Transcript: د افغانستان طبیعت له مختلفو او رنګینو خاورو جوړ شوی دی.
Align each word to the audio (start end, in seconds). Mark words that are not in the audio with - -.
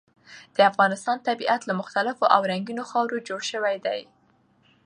د 0.55 0.57
افغانستان 0.71 1.17
طبیعت 1.27 1.61
له 1.65 1.73
مختلفو 1.81 2.25
او 2.35 2.41
رنګینو 2.51 2.83
خاورو 2.89 3.23
جوړ 3.27 3.41
شوی 3.51 3.75
دی. 3.85 4.01